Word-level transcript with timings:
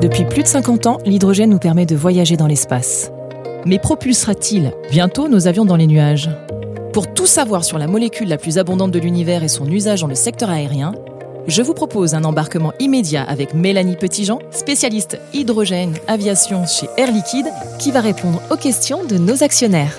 Depuis 0.00 0.24
plus 0.24 0.42
de 0.42 0.48
50 0.48 0.86
ans, 0.86 0.98
l'hydrogène 1.04 1.50
nous 1.50 1.58
permet 1.58 1.84
de 1.84 1.94
voyager 1.94 2.38
dans 2.38 2.46
l'espace. 2.46 3.10
Mais 3.66 3.78
propulsera-t-il? 3.78 4.72
Bientôt 4.90 5.28
nos 5.28 5.46
avions 5.46 5.66
dans 5.66 5.76
les 5.76 5.86
nuages 5.86 6.30
Pour 6.94 7.12
tout 7.12 7.26
savoir 7.26 7.64
sur 7.64 7.76
la 7.76 7.86
molécule 7.86 8.28
la 8.28 8.38
plus 8.38 8.56
abondante 8.56 8.92
de 8.92 8.98
l'univers 8.98 9.44
et 9.44 9.48
son 9.48 9.70
usage 9.70 10.00
dans 10.00 10.06
le 10.06 10.14
secteur 10.14 10.48
aérien, 10.48 10.94
je 11.48 11.60
vous 11.60 11.74
propose 11.74 12.14
un 12.14 12.24
embarquement 12.24 12.72
immédiat 12.80 13.24
avec 13.24 13.52
Mélanie 13.52 13.96
Petitjean, 13.96 14.38
spécialiste 14.50 15.20
hydrogène 15.34 15.94
aviation 16.08 16.64
chez 16.64 16.88
Air 16.96 17.12
Liquide, 17.12 17.52
qui 17.78 17.90
va 17.90 18.00
répondre 18.00 18.40
aux 18.50 18.56
questions 18.56 19.04
de 19.04 19.18
nos 19.18 19.42
actionnaires. 19.42 19.98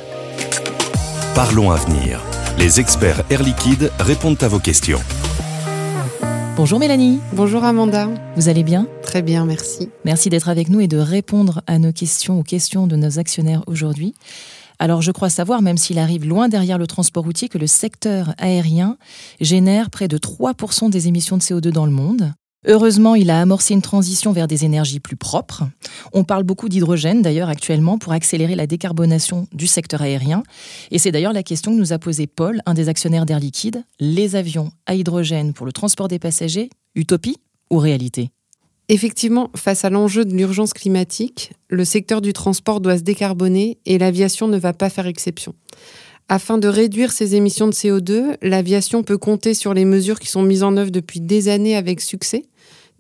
Parlons 1.36 1.70
Avenir. 1.70 2.20
Les 2.58 2.80
experts 2.80 3.22
Air 3.30 3.44
Liquide 3.44 3.92
répondent 4.00 4.42
à 4.42 4.48
vos 4.48 4.60
questions. 4.60 5.00
Bonjour 6.58 6.80
Mélanie. 6.80 7.20
Bonjour 7.32 7.64
Amanda. 7.64 8.10
Vous 8.36 8.50
allez 8.50 8.64
bien 8.64 8.86
Très 9.02 9.22
bien, 9.22 9.46
merci. 9.46 9.90
Merci 10.04 10.30
d'être 10.30 10.50
avec 10.50 10.68
nous 10.70 10.82
et 10.82 10.88
de 10.88 10.98
répondre 10.98 11.62
à 11.66 11.80
nos 11.80 11.94
questions, 11.94 12.40
aux 12.40 12.44
questions 12.44 12.88
de 12.88 12.98
nos 12.98 13.20
actionnaires 13.20 13.64
aujourd'hui. 13.68 14.14
Alors 14.78 15.02
je 15.02 15.12
crois 15.12 15.30
savoir, 15.30 15.62
même 15.62 15.78
s'il 15.78 15.98
arrive 15.98 16.28
loin 16.28 16.50
derrière 16.50 16.78
le 16.78 16.88
transport 16.88 17.24
routier, 17.24 17.48
que 17.48 17.58
le 17.58 17.68
secteur 17.68 18.36
aérien 18.38 18.98
génère 19.40 19.90
près 19.90 20.10
de 20.10 20.18
3% 20.18 20.90
des 20.90 21.08
émissions 21.08 21.38
de 21.38 21.42
CO2 21.42 21.70
dans 21.70 21.86
le 21.86 21.92
monde. 21.92 22.34
Heureusement, 22.68 23.16
il 23.16 23.32
a 23.32 23.42
amorcé 23.42 23.74
une 23.74 23.82
transition 23.82 24.34
vers 24.34 24.48
des 24.48 24.66
énergies 24.66 25.00
plus 25.00 25.16
propres. 25.16 25.64
On 26.14 26.24
parle 26.24 26.44
beaucoup 26.44 26.70
d'hydrogène 26.70 27.24
d'ailleurs 27.24 27.50
actuellement 27.50 27.98
pour 27.98 28.14
accélérer 28.14 28.54
la 28.54 28.68
décarbonation 28.68 29.48
du 29.52 29.66
secteur 29.66 30.04
aérien. 30.04 30.44
Et 30.92 31.00
c'est 31.00 31.12
d'ailleurs 31.12 31.34
la 31.34 31.42
question 31.42 31.72
que 31.72 31.80
nous 31.80 31.92
a 31.92 31.98
posée 31.98 32.28
Paul, 32.28 32.62
un 32.68 32.76
des 32.76 32.88
actionnaires 32.88 33.26
d'Air 33.26 33.40
Liquide. 33.40 33.84
Les 34.00 34.36
avions 34.36 34.72
à 34.86 34.94
hydrogène 34.94 35.54
pour 35.54 35.66
le 35.66 35.72
transport 35.72 36.08
des 36.08 36.20
passagers, 36.20 36.70
utopie 36.94 37.38
ou 37.72 37.80
réalité? 37.80 38.30
Effectivement, 38.90 39.50
face 39.56 39.84
à 39.84 39.90
l'enjeu 39.90 40.24
de 40.24 40.36
l'urgence 40.36 40.74
climatique, 40.74 41.54
le 41.68 41.84
secteur 41.84 42.22
du 42.22 42.32
transport 42.32 42.80
doit 42.80 42.98
se 42.98 43.04
décarboner 43.04 43.80
et 43.88 43.98
l'aviation 43.98 44.48
ne 44.48 44.58
va 44.58 44.74
pas 44.74 44.90
faire 44.92 45.08
exception. 45.08 45.56
Afin 46.30 46.58
de 46.58 46.68
réduire 46.68 47.12
ses 47.12 47.36
émissions 47.36 47.68
de 47.68 47.74
CO2, 47.74 48.38
l'aviation 48.42 49.04
peut 49.04 49.18
compter 49.18 49.54
sur 49.54 49.74
les 49.74 49.84
mesures 49.84 50.20
qui 50.20 50.28
sont 50.28 50.44
mises 50.44 50.64
en 50.64 50.78
œuvre 50.78 50.92
depuis 50.92 51.20
des 51.20 51.50
années 51.50 51.76
avec 51.76 52.00
succès, 52.00 52.46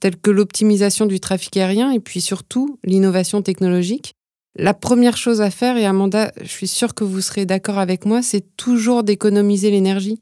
telles 0.01 0.17
que 0.17 0.31
l'optimisation 0.31 1.05
du 1.05 1.21
trafic 1.21 1.55
aérien 1.55 1.91
et 1.91 2.01
puis 2.01 2.19
surtout 2.19 2.77
l'innovation 2.83 3.41
technologique. 3.41 4.15
La 4.57 4.73
première 4.73 5.15
chose 5.15 5.39
à 5.39 5.49
faire, 5.49 5.77
et 5.77 5.85
Amanda, 5.85 6.33
je 6.41 6.49
suis 6.49 6.67
sûre 6.67 6.93
que 6.93 7.05
vous 7.05 7.21
serez 7.21 7.45
d'accord 7.45 7.77
avec 7.77 8.05
moi, 8.05 8.21
c'est 8.21 8.57
toujours 8.57 9.03
d'économiser 9.03 9.71
l'énergie. 9.71 10.19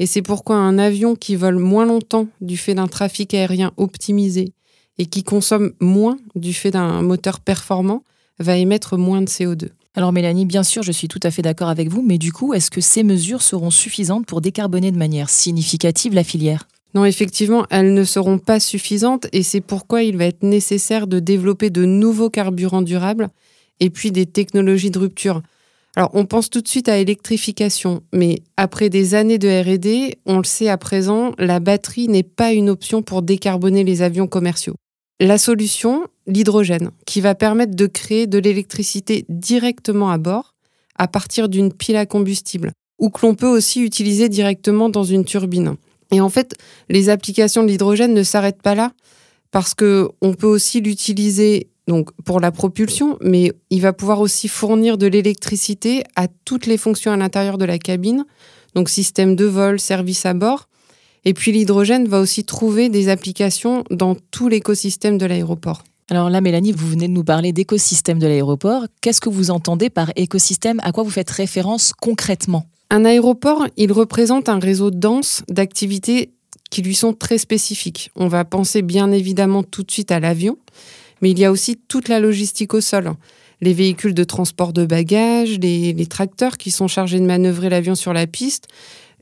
Et 0.00 0.06
c'est 0.06 0.22
pourquoi 0.22 0.56
un 0.56 0.78
avion 0.78 1.14
qui 1.14 1.36
vole 1.36 1.58
moins 1.58 1.86
longtemps 1.86 2.26
du 2.40 2.56
fait 2.56 2.74
d'un 2.74 2.88
trafic 2.88 3.34
aérien 3.34 3.72
optimisé 3.76 4.52
et 4.96 5.06
qui 5.06 5.22
consomme 5.22 5.72
moins 5.80 6.16
du 6.34 6.54
fait 6.54 6.70
d'un 6.70 7.02
moteur 7.02 7.40
performant 7.40 8.02
va 8.38 8.56
émettre 8.56 8.96
moins 8.96 9.22
de 9.22 9.28
CO2. 9.28 9.68
Alors 9.94 10.12
Mélanie, 10.12 10.46
bien 10.46 10.62
sûr, 10.62 10.82
je 10.82 10.92
suis 10.92 11.08
tout 11.08 11.20
à 11.24 11.30
fait 11.30 11.42
d'accord 11.42 11.68
avec 11.68 11.88
vous, 11.88 12.02
mais 12.02 12.18
du 12.18 12.32
coup, 12.32 12.54
est-ce 12.54 12.70
que 12.70 12.80
ces 12.80 13.02
mesures 13.02 13.42
seront 13.42 13.70
suffisantes 13.70 14.26
pour 14.26 14.40
décarboner 14.40 14.92
de 14.92 14.98
manière 14.98 15.28
significative 15.28 16.14
la 16.14 16.22
filière? 16.22 16.67
Non, 16.94 17.04
effectivement, 17.04 17.66
elles 17.70 17.92
ne 17.92 18.04
seront 18.04 18.38
pas 18.38 18.60
suffisantes 18.60 19.26
et 19.32 19.42
c'est 19.42 19.60
pourquoi 19.60 20.02
il 20.02 20.16
va 20.16 20.24
être 20.24 20.42
nécessaire 20.42 21.06
de 21.06 21.20
développer 21.20 21.70
de 21.70 21.84
nouveaux 21.84 22.30
carburants 22.30 22.82
durables 22.82 23.28
et 23.80 23.90
puis 23.90 24.10
des 24.10 24.26
technologies 24.26 24.90
de 24.90 24.98
rupture. 24.98 25.42
Alors, 25.96 26.10
on 26.14 26.26
pense 26.26 26.48
tout 26.48 26.60
de 26.60 26.68
suite 26.68 26.88
à 26.88 26.98
électrification, 26.98 28.02
mais 28.12 28.42
après 28.56 28.88
des 28.88 29.14
années 29.14 29.38
de 29.38 29.48
RD, 29.48 30.14
on 30.26 30.38
le 30.38 30.44
sait 30.44 30.68
à 30.68 30.78
présent, 30.78 31.32
la 31.38 31.60
batterie 31.60 32.08
n'est 32.08 32.22
pas 32.22 32.52
une 32.52 32.70
option 32.70 33.02
pour 33.02 33.22
décarboner 33.22 33.84
les 33.84 34.02
avions 34.02 34.26
commerciaux. 34.26 34.76
La 35.20 35.38
solution, 35.38 36.06
l'hydrogène, 36.26 36.90
qui 37.04 37.20
va 37.20 37.34
permettre 37.34 37.74
de 37.74 37.86
créer 37.86 38.26
de 38.28 38.38
l'électricité 38.38 39.24
directement 39.28 40.10
à 40.10 40.18
bord, 40.18 40.54
à 40.96 41.08
partir 41.08 41.48
d'une 41.48 41.72
pile 41.72 41.96
à 41.96 42.06
combustible, 42.06 42.72
ou 42.98 43.10
que 43.10 43.26
l'on 43.26 43.34
peut 43.34 43.48
aussi 43.48 43.82
utiliser 43.82 44.28
directement 44.28 44.88
dans 44.88 45.04
une 45.04 45.24
turbine. 45.24 45.74
Et 46.10 46.20
en 46.20 46.28
fait, 46.28 46.54
les 46.88 47.08
applications 47.08 47.62
de 47.62 47.68
l'hydrogène 47.68 48.14
ne 48.14 48.22
s'arrêtent 48.22 48.62
pas 48.62 48.74
là, 48.74 48.92
parce 49.50 49.74
que 49.74 50.08
on 50.20 50.34
peut 50.34 50.46
aussi 50.46 50.80
l'utiliser 50.80 51.68
donc 51.86 52.10
pour 52.24 52.38
la 52.38 52.52
propulsion, 52.52 53.16
mais 53.22 53.52
il 53.70 53.80
va 53.80 53.92
pouvoir 53.92 54.20
aussi 54.20 54.46
fournir 54.46 54.98
de 54.98 55.06
l'électricité 55.06 56.04
à 56.16 56.28
toutes 56.44 56.66
les 56.66 56.76
fonctions 56.76 57.12
à 57.12 57.16
l'intérieur 57.16 57.56
de 57.56 57.64
la 57.64 57.78
cabine, 57.78 58.24
donc 58.74 58.90
système 58.90 59.34
de 59.34 59.46
vol, 59.46 59.80
service 59.80 60.26
à 60.26 60.34
bord. 60.34 60.68
Et 61.24 61.34
puis 61.34 61.50
l'hydrogène 61.50 62.06
va 62.06 62.20
aussi 62.20 62.44
trouver 62.44 62.90
des 62.90 63.08
applications 63.08 63.84
dans 63.90 64.14
tout 64.30 64.48
l'écosystème 64.48 65.18
de 65.18 65.26
l'aéroport. 65.26 65.82
Alors 66.10 66.30
là, 66.30 66.40
Mélanie, 66.40 66.72
vous 66.72 66.86
venez 66.86 67.08
de 67.08 67.12
nous 67.12 67.24
parler 67.24 67.52
d'écosystème 67.52 68.18
de 68.18 68.26
l'aéroport. 68.26 68.84
Qu'est-ce 69.00 69.20
que 69.20 69.28
vous 69.28 69.50
entendez 69.50 69.90
par 69.90 70.10
écosystème? 70.16 70.80
À 70.82 70.92
quoi 70.92 71.04
vous 71.04 71.10
faites 71.10 71.30
référence 71.30 71.92
concrètement? 71.92 72.66
Un 72.90 73.04
aéroport, 73.04 73.66
il 73.76 73.92
représente 73.92 74.48
un 74.48 74.58
réseau 74.58 74.90
dense 74.90 75.42
d'activités 75.48 76.32
qui 76.70 76.82
lui 76.82 76.94
sont 76.94 77.12
très 77.12 77.38
spécifiques. 77.38 78.10
On 78.16 78.28
va 78.28 78.44
penser 78.44 78.82
bien 78.82 79.10
évidemment 79.10 79.62
tout 79.62 79.82
de 79.82 79.90
suite 79.90 80.10
à 80.10 80.20
l'avion, 80.20 80.58
mais 81.20 81.30
il 81.30 81.38
y 81.38 81.44
a 81.44 81.50
aussi 81.50 81.76
toute 81.88 82.08
la 82.08 82.20
logistique 82.20 82.74
au 82.74 82.80
sol. 82.80 83.12
Les 83.60 83.72
véhicules 83.72 84.14
de 84.14 84.24
transport 84.24 84.72
de 84.72 84.86
bagages, 84.86 85.58
les, 85.58 86.06
tracteurs 86.06 86.56
qui 86.56 86.70
sont 86.70 86.88
chargés 86.88 87.18
de 87.18 87.26
manœuvrer 87.26 87.68
l'avion 87.68 87.94
sur 87.94 88.12
la 88.12 88.26
piste, 88.26 88.68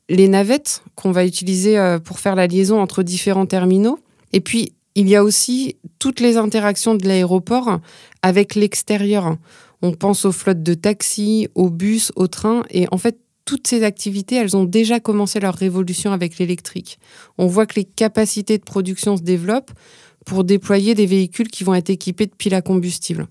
les 0.09 0.29
navettes 0.29 0.83
qu'on 0.95 1.11
va 1.11 1.25
utiliser 1.25 1.79
euh, 1.79 1.99
pour 1.99 2.21
faire 2.21 2.37
la 2.37 2.47
liaison 2.47 2.81
entre 2.81 3.03
différents 3.03 3.47
terminaux. 3.47 3.99
Et 4.33 4.41
puis, 4.41 4.73
il 4.95 5.09
y 5.09 5.17
a 5.17 5.25
aussi 5.25 5.77
toutes 5.99 6.21
les 6.21 6.37
interactions 6.37 6.95
de 6.95 7.07
l'aéroport 7.07 7.81
avec 8.23 8.55
l'extérieur. 8.55 9.37
On 9.83 9.93
pense 9.93 10.25
aux 10.25 10.33
flottes 10.33 10.63
de 10.63 10.75
taxis, 10.75 11.49
aux 11.55 11.71
bus, 11.71 12.13
aux 12.17 12.29
trains. 12.29 12.63
Et 12.71 12.87
en 12.93 12.99
fait, 12.99 13.19
toutes 13.47 13.67
ces 13.67 13.85
activités, 13.85 14.37
elles 14.37 14.57
ont 14.57 14.65
déjà 14.65 15.01
commencé 15.01 15.41
leur 15.41 15.55
révolution 15.55 16.13
avec 16.13 16.39
l'électrique. 16.39 16.99
On 17.39 17.47
voit 17.47 17.65
que 17.65 17.77
les 17.77 17.85
capacités 17.85 18.59
de 18.59 18.65
production 18.65 19.17
se 19.17 19.23
développent 19.23 19.71
pour 20.27 20.45
déployer 20.45 20.95
des 20.95 21.07
véhicules 21.07 21.49
qui 21.49 21.65
vont 21.65 21.75
être 21.75 21.89
équipés 21.89 22.27
de 22.27 22.35
piles 22.35 22.55
à 22.55 22.61
combustible. 22.61 23.29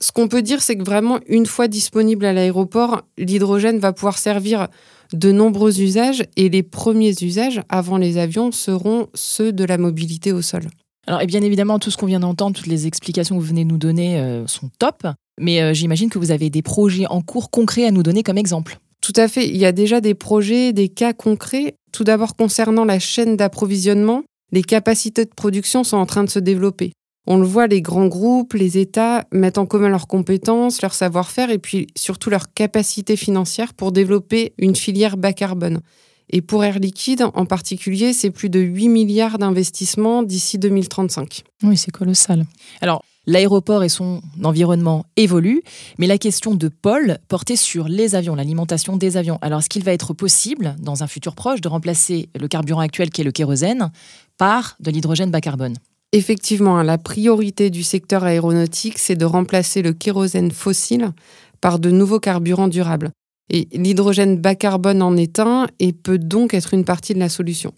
Ce 0.00 0.12
qu'on 0.12 0.28
peut 0.28 0.42
dire, 0.42 0.62
c'est 0.62 0.76
que 0.76 0.84
vraiment, 0.84 1.18
une 1.26 1.46
fois 1.46 1.68
disponible 1.68 2.24
à 2.24 2.32
l'aéroport, 2.32 3.02
l'hydrogène 3.18 3.78
va 3.78 3.92
pouvoir 3.92 4.18
servir 4.18 4.68
de 5.12 5.32
nombreux 5.32 5.80
usages 5.80 6.24
et 6.36 6.48
les 6.48 6.62
premiers 6.62 7.14
usages 7.22 7.60
avant 7.68 7.96
les 7.96 8.18
avions 8.18 8.52
seront 8.52 9.08
ceux 9.14 9.52
de 9.52 9.64
la 9.64 9.78
mobilité 9.78 10.32
au 10.32 10.42
sol. 10.42 10.68
Alors, 11.06 11.22
et 11.22 11.26
bien 11.26 11.42
évidemment, 11.42 11.78
tout 11.78 11.90
ce 11.90 11.96
qu'on 11.96 12.06
vient 12.06 12.20
d'entendre, 12.20 12.56
toutes 12.56 12.66
les 12.66 12.86
explications 12.86 13.36
que 13.36 13.40
vous 13.40 13.46
venez 13.46 13.64
de 13.64 13.70
nous 13.70 13.78
donner 13.78 14.18
euh, 14.18 14.46
sont 14.46 14.70
top, 14.78 15.06
mais 15.40 15.62
euh, 15.62 15.72
j'imagine 15.72 16.10
que 16.10 16.18
vous 16.18 16.30
avez 16.30 16.50
des 16.50 16.62
projets 16.62 17.06
en 17.06 17.22
cours 17.22 17.50
concrets 17.50 17.86
à 17.86 17.90
nous 17.90 18.02
donner 18.02 18.22
comme 18.22 18.38
exemple. 18.38 18.78
Tout 19.06 19.20
à 19.20 19.28
fait. 19.28 19.46
Il 19.46 19.56
y 19.56 19.64
a 19.64 19.70
déjà 19.70 20.00
des 20.00 20.14
projets, 20.14 20.72
des 20.72 20.88
cas 20.88 21.12
concrets. 21.12 21.76
Tout 21.92 22.02
d'abord 22.02 22.34
concernant 22.34 22.84
la 22.84 22.98
chaîne 22.98 23.36
d'approvisionnement, 23.36 24.24
les 24.50 24.64
capacités 24.64 25.24
de 25.24 25.30
production 25.30 25.84
sont 25.84 25.96
en 25.96 26.06
train 26.06 26.24
de 26.24 26.28
se 26.28 26.40
développer. 26.40 26.90
On 27.28 27.36
le 27.36 27.46
voit, 27.46 27.68
les 27.68 27.82
grands 27.82 28.08
groupes, 28.08 28.54
les 28.54 28.78
États 28.78 29.24
mettent 29.30 29.58
en 29.58 29.66
commun 29.66 29.90
leurs 29.90 30.08
compétences, 30.08 30.82
leur 30.82 30.92
savoir-faire 30.92 31.50
et 31.50 31.58
puis 31.58 31.86
surtout 31.94 32.30
leurs 32.30 32.52
capacités 32.52 33.14
financières 33.14 33.74
pour 33.74 33.92
développer 33.92 34.54
une 34.58 34.74
filière 34.74 35.16
bas 35.16 35.32
carbone. 35.32 35.82
Et 36.30 36.42
pour 36.42 36.64
Air 36.64 36.78
Liquide, 36.78 37.24
en 37.34 37.46
particulier, 37.46 38.12
c'est 38.12 38.30
plus 38.30 38.50
de 38.50 38.60
8 38.60 38.88
milliards 38.88 39.38
d'investissements 39.38 40.22
d'ici 40.22 40.58
2035. 40.58 41.44
Oui, 41.62 41.76
c'est 41.76 41.92
colossal. 41.92 42.46
Alors, 42.80 43.02
L'aéroport 43.28 43.82
et 43.82 43.88
son 43.88 44.22
environnement 44.44 45.04
évoluent, 45.16 45.62
mais 45.98 46.06
la 46.06 46.16
question 46.16 46.54
de 46.54 46.68
Paul 46.68 47.18
portait 47.26 47.56
sur 47.56 47.88
les 47.88 48.14
avions, 48.14 48.36
l'alimentation 48.36 48.96
des 48.96 49.16
avions. 49.16 49.38
Alors, 49.42 49.58
est-ce 49.58 49.68
qu'il 49.68 49.82
va 49.82 49.92
être 49.92 50.14
possible, 50.14 50.76
dans 50.78 51.02
un 51.02 51.08
futur 51.08 51.34
proche, 51.34 51.60
de 51.60 51.66
remplacer 51.66 52.28
le 52.38 52.46
carburant 52.46 52.82
actuel 52.82 53.10
qui 53.10 53.22
est 53.22 53.24
le 53.24 53.32
kérosène 53.32 53.90
par 54.38 54.76
de 54.78 54.92
l'hydrogène 54.92 55.32
bas 55.32 55.40
carbone? 55.40 55.74
Effectivement, 56.12 56.78
hein, 56.78 56.84
la 56.84 56.98
priorité 56.98 57.68
du 57.68 57.82
secteur 57.82 58.22
aéronautique, 58.22 58.98
c'est 58.98 59.16
de 59.16 59.24
remplacer 59.24 59.82
le 59.82 59.92
kérosène 59.92 60.52
fossile 60.52 61.10
par 61.60 61.80
de 61.80 61.90
nouveaux 61.90 62.20
carburants 62.20 62.68
durables. 62.68 63.10
Et 63.50 63.68
l'hydrogène 63.72 64.38
bas 64.38 64.54
carbone 64.54 65.02
en 65.02 65.16
est 65.16 65.38
un 65.38 65.66
et 65.78 65.92
peut 65.92 66.18
donc 66.18 66.54
être 66.54 66.74
une 66.74 66.84
partie 66.84 67.14
de 67.14 67.18
la 67.18 67.28
solution. 67.28 67.72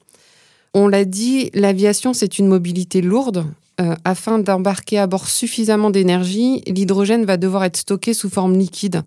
On 0.75 0.89
l'a 0.89 1.05
dit, 1.05 1.51
l'aviation, 1.55 2.13
c'est 2.13 2.39
une 2.39 2.47
mobilité 2.47 3.01
lourde 3.01 3.47
euh, 3.81 3.95
afin 4.05 4.41
d'embarquer 4.41 4.99
à 4.99 5.07
bord 5.07 5.29
suffisamment 5.29 5.91
d'énergie, 5.91 6.63
l'hydrogène 6.67 7.25
va 7.25 7.37
devoir 7.37 7.65
être 7.65 7.77
stocké 7.77 8.13
sous 8.13 8.29
forme 8.29 8.59
liquide. 8.59 9.03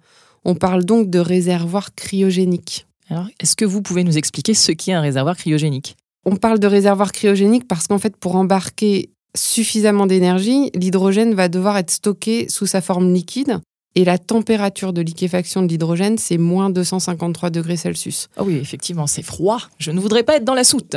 On 0.46 0.56
parle 0.56 0.86
donc 0.86 1.10
de 1.10 1.19
réservoir 1.19 1.94
cryogénique. 1.94 2.88
Alors, 3.10 3.28
est-ce 3.42 3.58
que 3.58 3.66
vous 3.66 3.81
pouvez 3.81 4.06
nous 4.06 4.18
expliquer 4.18 4.54
ce 4.54 4.72
qu'est 4.72 4.94
un 4.94 5.02
réservoir 5.02 5.36
cryogénique? 5.36 5.98
On 6.25 6.38
parle 6.38 6.60
de 6.60 6.68
réservoir 6.68 7.12
cryogénique 7.12 7.68
parce 7.68 7.88
qu'en 7.88 7.98
fait, 7.98 8.16
pour 8.16 8.38
embarquer 8.38 9.10
suffisamment 9.36 10.08
d'énergie, 10.08 10.72
l'hydrogène 10.74 11.34
va 11.34 11.50
devoir 11.50 11.78
être 11.78 11.92
stocké 11.92 12.48
sous 12.48 12.66
sa 12.66 12.80
forme 12.80 13.13
liquide. 13.13 13.60
Et 13.95 14.05
la 14.05 14.17
température 14.17 14.93
de 14.93 15.01
liquéfaction 15.01 15.63
de 15.63 15.67
l'hydrogène, 15.67 16.17
c'est 16.17 16.38
moins 16.38 16.69
253 16.69 17.49
degrés 17.49 17.75
Celsius. 17.75 18.29
Ah 18.38 18.43
oui, 18.43 18.55
effectivement, 18.55 19.05
c'est 19.05 19.21
froid. 19.21 19.59
Je 19.79 19.91
ne 19.91 19.99
voudrais 19.99 20.23
pas 20.23 20.38
être 20.38 20.45
dans 20.45 20.53
la 20.53 20.63
soute. 20.63 20.95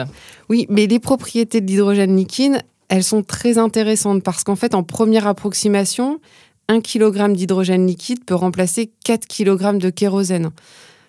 Oui, 0.48 0.66
mais 0.68 0.86
les 0.86 1.00
propriétés 1.00 1.60
de 1.60 1.66
l'hydrogène 1.66 2.16
liquide, 2.16 2.62
elles 2.88 3.02
sont 3.02 3.24
très 3.24 3.58
intéressantes 3.58 4.22
parce 4.22 4.44
qu'en 4.44 4.54
fait, 4.54 4.76
en 4.76 4.84
première 4.84 5.26
approximation, 5.26 6.20
1 6.68 6.80
kg 6.80 7.32
d'hydrogène 7.32 7.86
liquide 7.86 8.24
peut 8.24 8.36
remplacer 8.36 8.92
4 9.04 9.26
kg 9.26 9.76
de 9.78 9.90
kérosène. 9.90 10.50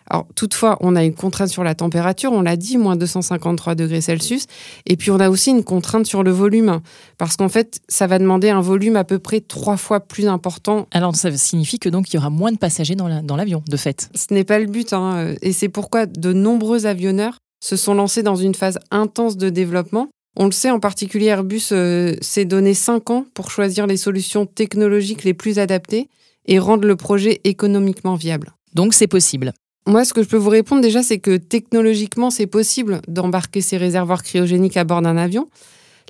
Alors, 0.10 0.28
toutefois, 0.36 0.78
on 0.82 0.96
a 0.96 1.04
une 1.04 1.16
contrainte 1.16 1.50
sur 1.50 1.64
la 1.64 1.76
température, 1.76 2.32
on 2.32 2.42
l'a 2.42 2.56
dit, 2.56 2.78
moins 2.78 2.96
253 2.96 3.76
degrés 3.76 4.02
Celsius. 4.02 4.46
Et 4.86 4.98
puis, 4.98 5.12
on 5.12 5.20
a 5.20 5.30
aussi 5.30 5.50
une 5.50 5.64
contrainte 5.64 6.06
sur 6.06 6.24
le 6.24 6.32
volume, 6.32 6.82
parce 7.18 7.38
qu'en 7.38 7.50
fait, 7.50 7.80
ça 7.88 8.08
va 8.08 8.20
demander 8.20 8.50
un 8.50 8.62
volume 8.62 8.96
à 8.96 9.04
peu 9.04 9.20
près 9.20 9.42
trois 9.42 9.78
fois 9.78 10.00
plus 10.00 10.28
important. 10.28 10.88
Alors, 10.92 11.16
ça 11.16 11.36
signifie 11.36 11.80
que 11.80 11.90
donc 11.90 12.12
il 12.12 12.16
y 12.16 12.20
aura 12.20 12.30
moins 12.30 12.52
de 12.52 12.58
passagers 12.58 12.96
dans 12.96 13.36
l'avion, 13.36 13.64
de 13.68 13.78
fait. 13.78 14.10
Ce 14.14 14.34
n'est 14.34 14.44
pas 14.44 14.60
le 14.60 14.68
but, 14.68 14.94
hein, 14.94 15.34
et 15.42 15.54
c'est 15.54 15.70
pourquoi 15.70 16.06
de 16.06 16.34
nombreux 16.34 16.86
avionneurs 16.86 17.40
se 17.64 17.76
sont 17.76 17.96
lancés 17.96 18.22
dans 18.22 18.36
une 18.36 18.54
phase 18.54 18.78
intense 18.92 19.38
de 19.38 19.50
développement. 19.50 20.10
On 20.38 20.46
le 20.46 20.52
sait, 20.52 20.70
en 20.70 20.80
particulier 20.80 21.28
Airbus 21.28 21.70
euh, 21.72 22.16
s'est 22.22 22.46
donné 22.46 22.74
cinq 22.74 23.10
ans 23.10 23.26
pour 23.34 23.50
choisir 23.50 23.88
les 23.88 23.98
solutions 23.98 24.46
technologiques 24.46 25.24
les 25.24 25.34
plus 25.34 25.60
adaptées 25.60 26.10
et 26.46 26.60
rendre 26.60 26.88
le 26.88 26.96
projet 26.96 27.40
économiquement 27.44 28.16
viable. 28.16 28.54
Donc 28.74 28.94
c'est 28.94 29.08
possible. 29.08 29.54
Moi, 29.88 30.04
ce 30.04 30.14
que 30.14 30.24
je 30.24 30.28
peux 30.28 30.38
vous 30.38 30.50
répondre 30.50 30.82
déjà, 30.82 31.04
c'est 31.04 31.20
que 31.20 31.38
technologiquement, 31.38 32.32
c'est 32.32 32.48
possible 32.48 33.02
d'embarquer 33.08 33.62
ces 33.62 33.78
réservoirs 33.78 34.24
cryogéniques 34.24 34.78
à 34.78 34.84
bord 34.84 35.04
d'un 35.04 35.16
avion. 35.16 35.48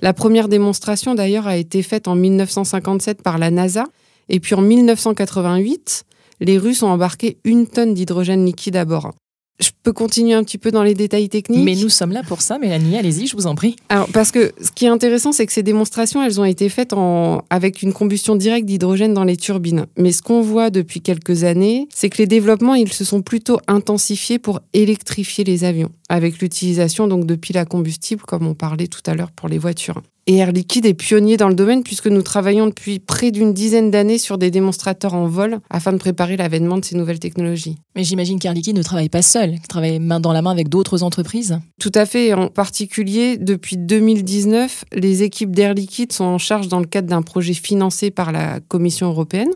La 0.00 0.14
première 0.14 0.48
démonstration, 0.48 1.14
d'ailleurs, 1.14 1.46
a 1.46 1.56
été 1.58 1.82
faite 1.82 2.08
en 2.08 2.14
1957 2.14 3.22
par 3.22 3.36
la 3.36 3.50
NASA. 3.50 3.84
Et 4.30 4.40
puis 4.40 4.54
en 4.54 4.62
1988, 4.62 6.04
les 6.40 6.58
Russes 6.58 6.82
ont 6.82 6.88
embarqué 6.88 7.38
une 7.44 7.66
tonne 7.66 7.92
d'hydrogène 7.92 8.46
liquide 8.46 8.76
à 8.76 8.86
bord. 8.86 9.12
Je 9.58 9.70
peux 9.82 9.92
continuer 9.92 10.34
un 10.34 10.44
petit 10.44 10.58
peu 10.58 10.70
dans 10.70 10.82
les 10.82 10.94
détails 10.94 11.28
techniques. 11.28 11.64
Mais 11.64 11.74
nous 11.76 11.88
sommes 11.88 12.12
là 12.12 12.22
pour 12.22 12.42
ça, 12.42 12.58
Mélanie, 12.58 12.96
allez-y, 12.96 13.26
je 13.26 13.36
vous 13.36 13.46
en 13.46 13.54
prie. 13.54 13.76
Alors, 13.88 14.08
parce 14.12 14.30
que 14.30 14.52
ce 14.60 14.70
qui 14.70 14.84
est 14.84 14.88
intéressant, 14.88 15.32
c'est 15.32 15.46
que 15.46 15.52
ces 15.52 15.62
démonstrations, 15.62 16.22
elles 16.22 16.40
ont 16.40 16.44
été 16.44 16.68
faites 16.68 16.92
en... 16.92 17.42
avec 17.48 17.82
une 17.82 17.92
combustion 17.92 18.36
directe 18.36 18.66
d'hydrogène 18.66 19.14
dans 19.14 19.24
les 19.24 19.36
turbines. 19.36 19.86
Mais 19.96 20.12
ce 20.12 20.20
qu'on 20.22 20.42
voit 20.42 20.70
depuis 20.70 21.00
quelques 21.00 21.44
années, 21.44 21.88
c'est 21.94 22.10
que 22.10 22.18
les 22.18 22.26
développements, 22.26 22.74
ils 22.74 22.92
se 22.92 23.04
sont 23.04 23.22
plutôt 23.22 23.58
intensifiés 23.66 24.38
pour 24.38 24.60
électrifier 24.74 25.44
les 25.44 25.64
avions, 25.64 25.90
avec 26.08 26.40
l'utilisation 26.40 27.08
donc 27.08 27.24
de 27.26 27.34
piles 27.34 27.58
à 27.58 27.64
combustible, 27.64 28.22
comme 28.22 28.46
on 28.46 28.54
parlait 28.54 28.88
tout 28.88 29.02
à 29.06 29.14
l'heure 29.14 29.32
pour 29.32 29.48
les 29.48 29.58
voitures. 29.58 30.02
Et 30.28 30.38
Air 30.38 30.50
Liquide 30.50 30.86
est 30.86 30.94
pionnier 30.94 31.36
dans 31.36 31.48
le 31.48 31.54
domaine 31.54 31.84
puisque 31.84 32.08
nous 32.08 32.22
travaillons 32.22 32.66
depuis 32.66 32.98
près 32.98 33.30
d'une 33.30 33.54
dizaine 33.54 33.92
d'années 33.92 34.18
sur 34.18 34.38
des 34.38 34.50
démonstrateurs 34.50 35.14
en 35.14 35.28
vol 35.28 35.60
afin 35.70 35.92
de 35.92 35.98
préparer 35.98 36.36
l'avènement 36.36 36.78
de 36.78 36.84
ces 36.84 36.96
nouvelles 36.96 37.20
technologies. 37.20 37.76
Mais 37.94 38.02
j'imagine 38.02 38.40
qu'Air 38.40 38.52
Liquide 38.52 38.76
ne 38.76 38.82
travaille 38.82 39.08
pas 39.08 39.22
seul, 39.22 39.54
il 39.54 39.68
travaille 39.68 40.00
main 40.00 40.18
dans 40.18 40.32
la 40.32 40.42
main 40.42 40.50
avec 40.50 40.68
d'autres 40.68 41.04
entreprises. 41.04 41.60
Tout 41.80 41.92
à 41.94 42.06
fait. 42.06 42.34
En 42.34 42.48
particulier, 42.48 43.36
depuis 43.36 43.76
2019, 43.76 44.86
les 44.94 45.22
équipes 45.22 45.54
d'Air 45.54 45.74
Liquide 45.74 46.12
sont 46.12 46.24
en 46.24 46.38
charge 46.38 46.66
dans 46.66 46.80
le 46.80 46.86
cadre 46.86 47.08
d'un 47.08 47.22
projet 47.22 47.54
financé 47.54 48.10
par 48.10 48.32
la 48.32 48.58
Commission 48.58 49.06
européenne, 49.06 49.52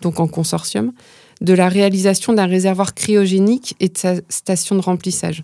donc 0.00 0.20
en 0.20 0.28
consortium, 0.28 0.92
de 1.40 1.54
la 1.54 1.68
réalisation 1.68 2.32
d'un 2.32 2.46
réservoir 2.46 2.94
cryogénique 2.94 3.74
et 3.80 3.88
de 3.88 3.98
sa 3.98 4.14
station 4.28 4.76
de 4.76 4.80
remplissage. 4.80 5.42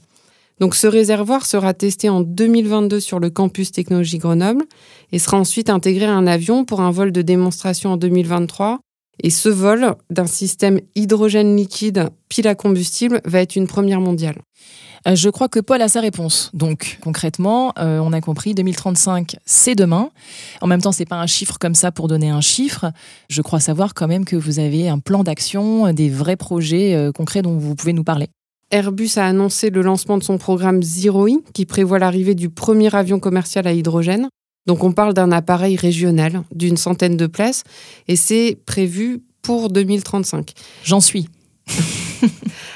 Donc 0.60 0.74
ce 0.74 0.86
réservoir 0.86 1.46
sera 1.46 1.72
testé 1.72 2.10
en 2.10 2.20
2022 2.20 3.00
sur 3.00 3.18
le 3.18 3.30
campus 3.30 3.72
Technologie 3.72 4.18
Grenoble 4.18 4.64
et 5.10 5.18
sera 5.18 5.38
ensuite 5.38 5.70
intégré 5.70 6.04
à 6.04 6.12
un 6.12 6.26
avion 6.26 6.66
pour 6.66 6.82
un 6.82 6.90
vol 6.90 7.12
de 7.12 7.22
démonstration 7.22 7.92
en 7.92 7.96
2023. 7.96 8.80
Et 9.22 9.30
ce 9.30 9.48
vol 9.48 9.94
d'un 10.10 10.26
système 10.26 10.80
hydrogène 10.94 11.56
liquide 11.56 12.10
pile 12.28 12.46
à 12.46 12.54
combustible 12.54 13.20
va 13.24 13.40
être 13.40 13.56
une 13.56 13.66
première 13.66 14.00
mondiale. 14.00 14.36
Euh, 15.08 15.14
je 15.14 15.30
crois 15.30 15.48
que 15.48 15.60
Paul 15.60 15.80
a 15.80 15.88
sa 15.88 16.00
réponse. 16.00 16.50
Donc 16.52 16.98
concrètement, 17.02 17.72
euh, 17.78 17.98
on 17.98 18.12
a 18.12 18.20
compris 18.20 18.54
2035, 18.54 19.36
c'est 19.46 19.74
demain. 19.74 20.10
En 20.60 20.66
même 20.66 20.82
temps, 20.82 20.92
c'est 20.92 21.06
pas 21.06 21.16
un 21.16 21.26
chiffre 21.26 21.58
comme 21.58 21.74
ça 21.74 21.90
pour 21.90 22.06
donner 22.06 22.28
un 22.28 22.42
chiffre. 22.42 22.92
Je 23.30 23.40
crois 23.40 23.60
savoir 23.60 23.94
quand 23.94 24.08
même 24.08 24.26
que 24.26 24.36
vous 24.36 24.58
avez 24.58 24.88
un 24.88 24.98
plan 24.98 25.22
d'action, 25.24 25.92
des 25.92 26.10
vrais 26.10 26.36
projets 26.36 26.94
euh, 26.94 27.12
concrets 27.12 27.42
dont 27.42 27.56
vous 27.56 27.74
pouvez 27.74 27.94
nous 27.94 28.04
parler. 28.04 28.28
Airbus 28.70 29.10
a 29.16 29.26
annoncé 29.26 29.70
le 29.70 29.82
lancement 29.82 30.16
de 30.16 30.22
son 30.22 30.38
programme 30.38 30.82
Zero 30.82 31.26
E, 31.26 31.42
qui 31.52 31.66
prévoit 31.66 31.98
l'arrivée 31.98 32.34
du 32.34 32.50
premier 32.50 32.94
avion 32.94 33.18
commercial 33.18 33.66
à 33.66 33.72
hydrogène. 33.72 34.28
Donc 34.66 34.84
on 34.84 34.92
parle 34.92 35.14
d'un 35.14 35.32
appareil 35.32 35.76
régional 35.76 36.42
d'une 36.54 36.76
centaine 36.76 37.16
de 37.16 37.26
places 37.26 37.64
et 38.06 38.16
c'est 38.16 38.56
prévu 38.66 39.22
pour 39.42 39.70
2035. 39.70 40.52
J'en 40.84 41.00
suis. 41.00 41.28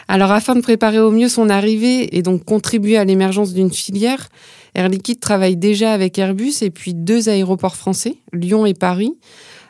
Alors 0.08 0.32
afin 0.32 0.54
de 0.56 0.60
préparer 0.60 0.98
au 0.98 1.10
mieux 1.10 1.28
son 1.28 1.48
arrivée 1.48 2.16
et 2.16 2.22
donc 2.22 2.44
contribuer 2.44 2.96
à 2.96 3.04
l'émergence 3.04 3.52
d'une 3.52 3.70
filière, 3.70 4.28
Air 4.74 4.88
Liquide 4.88 5.20
travaille 5.20 5.56
déjà 5.56 5.92
avec 5.92 6.18
Airbus 6.18 6.54
et 6.62 6.70
puis 6.70 6.94
deux 6.94 7.28
aéroports 7.28 7.76
français, 7.76 8.16
Lyon 8.32 8.66
et 8.66 8.74
Paris, 8.74 9.12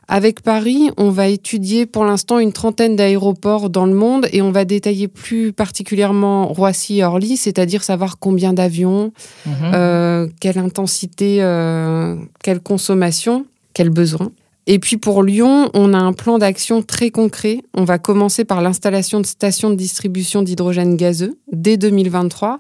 avec 0.09 0.43
Paris, 0.43 0.91
on 0.97 1.11
va 1.11 1.29
étudier 1.29 1.87
pour 1.87 2.05
l'instant 2.05 2.39
une 2.39 2.53
trentaine 2.53 2.97
d'aéroports 2.97 3.71
dans 3.71 3.87
le 3.87 3.95
monde 3.95 4.27
et 4.33 4.43
on 4.43 4.51
va 4.51 4.65
détailler 4.65 5.09
plus 5.09 5.53
particulièrement 5.53 6.47
Roissy 6.49 6.99
et 6.99 7.05
Orly, 7.05 7.37
c'est-à-dire 7.37 7.83
savoir 7.83 8.19
combien 8.19 8.53
d'avions, 8.53 9.13
mhm. 9.47 9.53
euh, 9.75 10.29
quelle 10.41 10.59
intensité, 10.59 11.39
euh, 11.41 12.17
quelle 12.43 12.61
consommation, 12.61 13.47
quels 13.73 13.91
besoins. 13.91 14.31
Et 14.67 14.79
puis 14.79 14.97
pour 14.97 15.23
Lyon, 15.23 15.71
on 15.75 15.93
a 15.93 15.99
un 15.99 16.13
plan 16.13 16.39
d'action 16.39 16.83
très 16.83 17.11
concret. 17.11 17.61
On 17.75 17.85
va 17.85 17.99
commencer 17.99 18.45
par 18.45 18.63
l'installation 18.63 19.21
de 19.21 19.27
stations 19.27 19.71
de 19.71 19.75
distribution 19.75 20.43
d'hydrogène 20.43 20.97
gazeux 20.97 21.37
dès 21.53 21.77
2023 21.77 22.59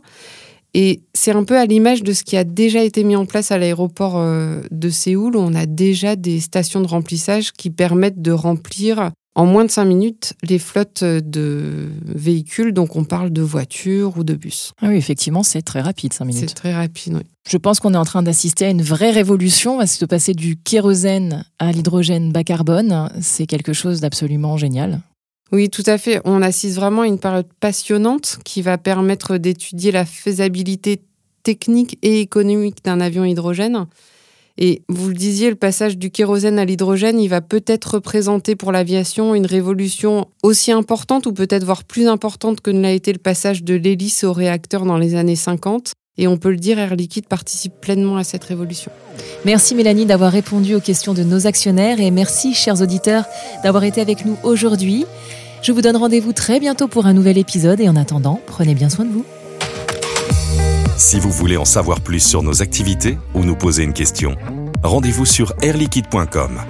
et 0.75 1.03
c'est 1.15 1.31
un 1.31 1.45
peu 1.45 1.57
à 1.57 1.67
l'image 1.67 2.03
de 2.03 2.13
ce 2.13 2.25
qui 2.25 2.37
a 2.37 2.45
déjà 2.45 2.83
été 2.83 3.05
mis 3.05 3.17
en 3.17 3.27
place 3.27 3.53
à 3.53 3.59
l'aéroport 3.59 4.19
euh, 4.19 4.61
de 4.71 4.91
Séoul, 4.91 5.37
où 5.37 5.41
on 5.41 5.55
a 5.55 5.67
déjà 5.67 6.17
des 6.17 6.41
stations 6.41 6.81
de 6.81 6.89
remplissage 6.89 7.53
qui 7.53 7.71
permettent 7.71 8.21
de 8.21 8.33
remplir 8.33 9.11
en 9.37 9.47
moins 9.47 9.65
de 9.65 9.71
5 9.71 9.85
minutes 9.85 10.35
les 10.43 10.59
flottes 10.59 11.03
de 11.03 11.89
véhicules, 12.05 12.73
donc 12.73 12.97
on 12.97 13.05
parle 13.05 13.31
de 13.31 13.43
voitures 13.43 14.17
ou 14.17 14.25
de 14.25 14.35
bus. 14.35 14.73
Ah 14.81 14.89
oui, 14.89 14.97
effectivement, 14.97 15.43
c'est 15.43 15.63
très 15.63 15.81
rapide, 15.81 16.13
5 16.13 16.25
minutes. 16.25 16.49
C'est 16.49 16.55
très 16.55 16.75
rapide, 16.75 17.15
oui. 17.15 17.23
Je 17.49 17.57
pense 17.57 17.81
qu'on 17.81 17.95
est 17.95 17.99
en 17.99 18.05
train 18.05 18.23
d'assister 18.23 18.65
à 18.67 18.71
une 18.71 18.83
vraie 18.83 19.11
révolution, 19.11 19.79
va 19.79 19.87
se 19.87 20.05
passer 20.05 20.35
du 20.35 20.57
kérosène 20.57 21.45
à 21.59 21.73
l'hydrogène 21.73 22.33
bas 22.33 22.45
carbone. 22.45 23.11
C'est 23.21 23.47
quelque 23.47 23.73
chose 23.73 24.01
d'absolument 24.01 24.57
génial. 24.57 25.01
Oui, 25.55 25.71
tout 25.71 25.85
à 25.87 25.99
fait. 25.99 26.21
On 26.25 26.43
assiste 26.43 26.75
vraiment 26.75 27.03
à 27.03 27.07
une 27.07 27.21
période 27.21 27.47
passionnante 27.61 28.39
qui 28.45 28.61
va 28.61 28.77
permettre 28.77 29.37
d'étudier 29.37 29.93
la 29.93 30.05
faisabilité 30.05 31.01
technique 31.45 31.97
et 32.03 32.19
économique 32.19 32.85
d'un 32.85 33.01
avion 33.01 33.25
hydrogène. 33.25 33.87
Et 34.59 34.83
vous 34.89 35.07
le 35.07 35.15
disiez, 35.15 35.51
le 35.51 35.55
passage 35.55 35.97
du 35.97 36.11
kérosène 36.11 36.59
à 36.59 36.65
l'hydrogène, 36.65 37.21
il 37.21 37.29
va 37.29 37.41
peut-être 37.41 37.95
représenter 37.95 38.57
pour 38.57 38.73
l'aviation 38.73 39.33
une 39.37 39.47
révolution 39.47 40.27
aussi 40.43 40.73
importante 40.73 41.27
ou 41.27 41.33
peut-être 41.33 41.63
voire 41.63 41.85
plus 41.85 42.09
importante 42.09 42.61
que 42.61 42.73
ne 42.73 42.81
l'a 42.81 42.91
été 42.91 43.13
le 43.13 43.21
passage 43.21 43.63
de 43.63 43.75
l'hélice 43.75 44.25
au 44.25 44.33
réacteur 44.33 44.85
dans 44.85 44.99
les 44.99 45.15
années 45.15 45.37
50. 45.37 45.93
Et 46.19 46.27
on 46.27 46.37
peut 46.37 46.51
le 46.51 46.57
dire, 46.57 46.81
Air 46.81 46.97
Liquide 46.97 47.29
participe 47.29 47.75
pleinement 47.81 48.17
à 48.17 48.25
cette 48.25 48.43
révolution. 48.43 48.91
Merci 49.45 49.77
Mélanie 49.77 50.07
d'avoir 50.07 50.33
répondu 50.33 50.75
aux 50.75 50.81
questions 50.81 51.15
de 51.15 51.23
nos 51.23 51.47
actionnaires 51.47 52.01
et 52.01 52.11
merci 52.11 52.55
chers 52.55 52.83
auditeurs 52.83 53.25
d'avoir 53.63 53.85
été 53.85 54.01
avec 54.01 54.25
nous 54.25 54.37
aujourd'hui. 54.43 55.07
Je 55.65 55.73
vous 55.73 55.81
donne 55.81 55.97
rendez-vous 55.97 56.35
très 56.35 56.61
bientôt 56.61 56.89
pour 56.89 57.07
un 57.07 57.15
nouvel 57.15 57.39
épisode 57.39 57.81
et 57.81 57.89
en 57.89 57.97
attendant, 57.97 58.39
prenez 58.47 58.75
bien 58.75 58.91
soin 58.91 59.07
de 59.07 59.11
vous. 59.11 59.25
Si 60.99 61.19
vous 61.19 61.31
voulez 61.31 61.57
en 61.57 61.65
savoir 61.65 62.03
plus 62.03 62.21
sur 62.21 62.43
nos 62.43 62.61
activités 62.61 63.17
ou 63.33 63.45
nous 63.45 63.57
poser 63.57 63.83
une 63.83 63.95
question, 63.95 64.37
rendez-vous 64.83 65.25
sur 65.25 65.55
airliquide.com. 65.63 66.61